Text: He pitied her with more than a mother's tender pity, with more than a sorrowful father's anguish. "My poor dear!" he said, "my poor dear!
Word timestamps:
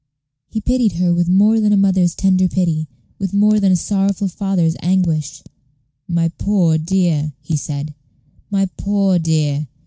He 0.49 0.59
pitied 0.59 0.93
her 0.93 1.13
with 1.13 1.29
more 1.29 1.59
than 1.59 1.71
a 1.71 1.77
mother's 1.77 2.15
tender 2.15 2.47
pity, 2.47 2.87
with 3.19 3.35
more 3.35 3.59
than 3.59 3.71
a 3.71 3.75
sorrowful 3.75 4.29
father's 4.29 4.75
anguish. 4.81 5.43
"My 6.07 6.29
poor 6.39 6.79
dear!" 6.79 7.33
he 7.39 7.55
said, 7.55 7.93
"my 8.49 8.65
poor 8.77 9.19
dear! 9.19 9.67